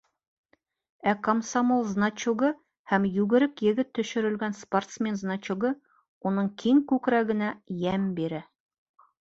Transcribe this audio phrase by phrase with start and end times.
[1.09, 2.49] Ә комсомол значогы
[2.93, 5.75] һәм йүгерек егет төшөрөлгән спортсмен значогы
[6.31, 8.43] уның киң күкрәгенә йәм бирә.